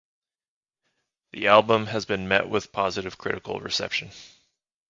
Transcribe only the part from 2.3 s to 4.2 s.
with positive critical reception.